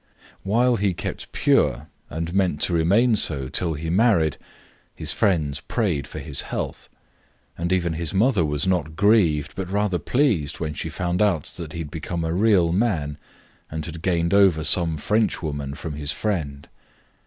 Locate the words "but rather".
9.55-9.99